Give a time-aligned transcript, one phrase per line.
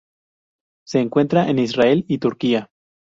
[0.83, 2.71] Se encuentra en Israel y Turquía.